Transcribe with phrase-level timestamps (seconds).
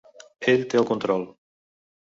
[0.53, 1.29] Ell té el control.